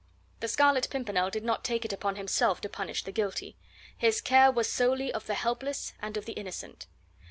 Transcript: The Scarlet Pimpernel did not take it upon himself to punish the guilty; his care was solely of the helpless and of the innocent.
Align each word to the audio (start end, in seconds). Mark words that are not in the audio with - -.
The 0.39 0.47
Scarlet 0.47 0.89
Pimpernel 0.89 1.29
did 1.29 1.43
not 1.43 1.63
take 1.63 1.85
it 1.85 1.93
upon 1.93 2.15
himself 2.15 2.59
to 2.61 2.67
punish 2.69 3.03
the 3.03 3.11
guilty; 3.11 3.55
his 3.95 4.19
care 4.19 4.51
was 4.51 4.67
solely 4.67 5.13
of 5.13 5.27
the 5.27 5.35
helpless 5.35 5.93
and 6.01 6.17
of 6.17 6.25
the 6.25 6.33
innocent. 6.33 6.87